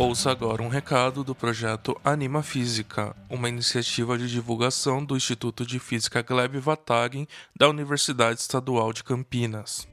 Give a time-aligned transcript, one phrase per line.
[0.00, 5.78] Ouça agora um recado do projeto Anima Física, uma iniciativa de divulgação do Instituto de
[5.78, 9.86] Física Gleb Vatagen da Universidade Estadual de Campinas.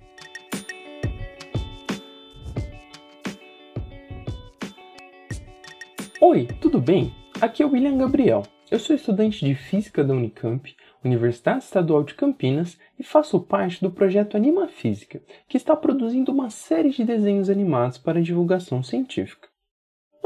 [6.22, 7.14] Oi, tudo bem?
[7.42, 8.44] Aqui é o William Gabriel.
[8.72, 13.92] Eu sou estudante de Física da Unicamp, Universidade Estadual de Campinas, e faço parte do
[13.92, 19.50] projeto Anima Física, que está produzindo uma série de desenhos animados para divulgação científica.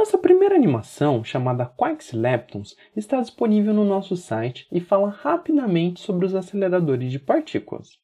[0.01, 6.25] Nossa primeira animação, chamada Quarks Leptons, está disponível no nosso site e fala rapidamente sobre
[6.25, 7.99] os aceleradores de partículas.